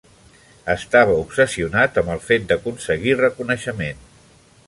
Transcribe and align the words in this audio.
Estava 0.73 1.17
obsessionat 1.25 2.01
amb 2.03 2.15
el 2.15 2.23
fet 2.31 2.49
d'aconseguir 2.53 3.15
reconeixement. 3.23 4.05